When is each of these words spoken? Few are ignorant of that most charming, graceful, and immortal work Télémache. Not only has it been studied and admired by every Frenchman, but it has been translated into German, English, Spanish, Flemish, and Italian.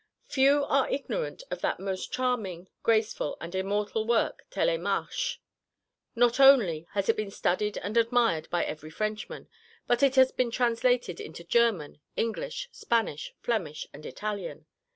Few 0.25 0.65
are 0.65 0.89
ignorant 0.89 1.43
of 1.51 1.61
that 1.61 1.79
most 1.79 2.11
charming, 2.11 2.67
graceful, 2.81 3.37
and 3.39 3.53
immortal 3.53 4.03
work 4.07 4.45
Télémache. 4.49 5.37
Not 6.15 6.39
only 6.39 6.87
has 6.93 7.07
it 7.07 7.15
been 7.15 7.29
studied 7.29 7.77
and 7.77 7.95
admired 7.95 8.49
by 8.49 8.65
every 8.65 8.89
Frenchman, 8.89 9.47
but 9.85 10.01
it 10.01 10.15
has 10.15 10.31
been 10.31 10.49
translated 10.49 11.19
into 11.19 11.43
German, 11.43 11.99
English, 12.15 12.67
Spanish, 12.71 13.35
Flemish, 13.43 13.85
and 13.93 14.03
Italian. 14.03 14.65